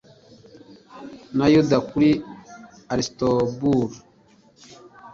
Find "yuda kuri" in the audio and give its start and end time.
1.53-2.09